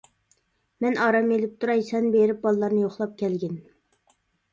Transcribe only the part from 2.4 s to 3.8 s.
بالىلارنى يوقلاپ كەلگىن.